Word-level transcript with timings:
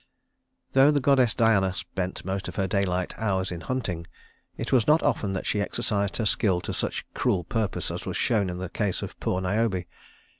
II 0.01 0.57
Though 0.73 0.89
the 0.89 0.99
goddess 0.99 1.35
Diana 1.35 1.75
spent 1.75 2.25
most 2.25 2.47
of 2.47 2.55
her 2.55 2.65
daylight 2.65 3.13
hours 3.19 3.51
in 3.51 3.61
hunting, 3.61 4.07
it 4.57 4.71
was 4.71 4.87
not 4.87 5.03
often 5.03 5.33
that 5.33 5.45
she 5.45 5.61
exercised 5.61 6.17
her 6.17 6.25
skill 6.25 6.59
to 6.61 6.73
such 6.73 7.05
cruel 7.13 7.43
purpose 7.43 7.91
as 7.91 8.07
was 8.07 8.17
shown 8.17 8.49
in 8.49 8.57
the 8.57 8.67
case 8.67 9.03
of 9.03 9.19
poor 9.19 9.39
Niobe. 9.41 9.83